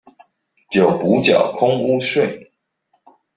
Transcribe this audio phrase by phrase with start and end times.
[0.71, 2.47] 就補繳空屋稅